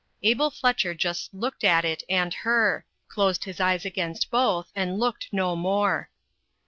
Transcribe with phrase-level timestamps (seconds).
[0.23, 5.31] Abel Fletcher just looked at it and her closed his eyes against both, and looked
[5.31, 6.09] no more.